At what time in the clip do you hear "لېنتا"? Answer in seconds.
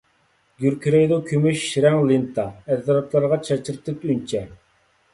2.13-2.49